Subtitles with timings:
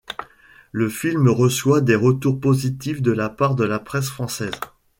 [0.71, 4.49] Le film reçoit des retours positifs de la part de la presse française.